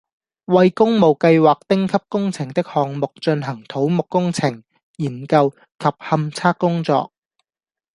[0.45, 4.63] 為工務計劃丁級工程的項目進行土木工程、
[4.97, 7.13] 研究及勘測工作